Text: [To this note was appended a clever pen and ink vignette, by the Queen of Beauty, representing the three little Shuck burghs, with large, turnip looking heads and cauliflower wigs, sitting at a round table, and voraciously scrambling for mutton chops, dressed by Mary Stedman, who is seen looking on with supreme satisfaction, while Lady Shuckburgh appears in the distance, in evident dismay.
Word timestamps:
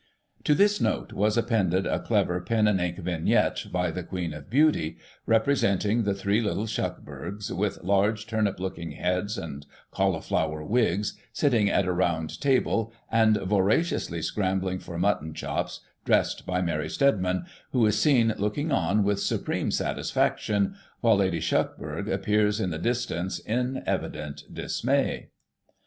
[To 0.45 0.55
this 0.55 0.81
note 0.81 1.13
was 1.13 1.37
appended 1.37 1.85
a 1.85 1.99
clever 1.99 2.39
pen 2.41 2.67
and 2.67 2.81
ink 2.81 2.97
vignette, 2.97 3.67
by 3.71 3.91
the 3.91 4.01
Queen 4.01 4.33
of 4.33 4.49
Beauty, 4.49 4.97
representing 5.27 6.01
the 6.05 6.15
three 6.15 6.41
little 6.41 6.65
Shuck 6.65 7.03
burghs, 7.05 7.53
with 7.53 7.83
large, 7.83 8.25
turnip 8.25 8.59
looking 8.59 8.93
heads 8.93 9.37
and 9.37 9.63
cauliflower 9.91 10.63
wigs, 10.65 11.19
sitting 11.33 11.69
at 11.69 11.85
a 11.85 11.93
round 11.93 12.41
table, 12.41 12.91
and 13.11 13.37
voraciously 13.37 14.23
scrambling 14.23 14.79
for 14.79 14.97
mutton 14.97 15.35
chops, 15.35 15.81
dressed 16.03 16.47
by 16.47 16.63
Mary 16.63 16.89
Stedman, 16.89 17.45
who 17.71 17.85
is 17.85 17.99
seen 18.01 18.33
looking 18.39 18.71
on 18.71 19.03
with 19.03 19.19
supreme 19.19 19.69
satisfaction, 19.69 20.73
while 21.01 21.17
Lady 21.17 21.39
Shuckburgh 21.39 22.09
appears 22.11 22.59
in 22.59 22.71
the 22.71 22.79
distance, 22.79 23.37
in 23.37 23.83
evident 23.85 24.45
dismay. 24.51 25.29